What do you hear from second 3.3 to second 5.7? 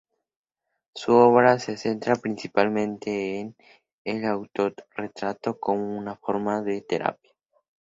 en el autorretrato